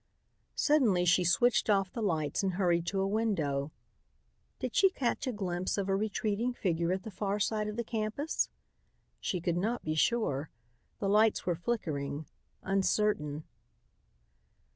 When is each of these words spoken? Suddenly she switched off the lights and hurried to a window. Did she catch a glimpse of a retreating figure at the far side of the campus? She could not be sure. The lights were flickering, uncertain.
Suddenly 0.55 1.05
she 1.05 1.23
switched 1.23 1.69
off 1.69 1.91
the 1.93 2.01
lights 2.01 2.41
and 2.41 2.53
hurried 2.55 2.87
to 2.87 3.01
a 3.01 3.07
window. 3.07 3.71
Did 4.57 4.75
she 4.75 4.89
catch 4.89 5.27
a 5.27 5.31
glimpse 5.31 5.77
of 5.77 5.87
a 5.89 5.95
retreating 5.95 6.53
figure 6.55 6.91
at 6.91 7.03
the 7.03 7.11
far 7.11 7.39
side 7.39 7.67
of 7.67 7.75
the 7.77 7.83
campus? 7.83 8.49
She 9.19 9.39
could 9.39 9.57
not 9.57 9.83
be 9.83 9.93
sure. 9.93 10.49
The 10.97 11.07
lights 11.07 11.45
were 11.45 11.53
flickering, 11.53 12.25
uncertain. 12.63 13.43